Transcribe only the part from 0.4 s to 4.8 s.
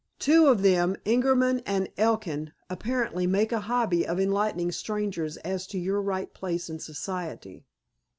of them, Ingerman and Elkin, apparently make a hobby of enlightening